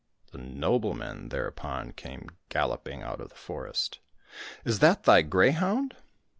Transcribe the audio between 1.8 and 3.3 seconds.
came galloping out of